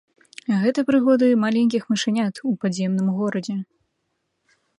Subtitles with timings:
[0.61, 3.57] Гэта прыгоды маленькіх мышанят у падземным горадзе.